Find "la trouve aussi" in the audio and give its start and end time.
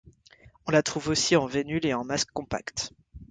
0.71-1.35